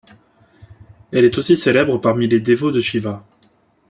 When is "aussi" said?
1.37-1.55